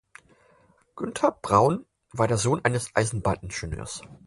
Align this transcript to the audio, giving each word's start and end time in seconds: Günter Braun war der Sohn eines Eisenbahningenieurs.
Günter 0.95 1.37
Braun 1.43 1.85
war 2.11 2.27
der 2.27 2.37
Sohn 2.39 2.65
eines 2.65 2.89
Eisenbahningenieurs. 2.95 4.01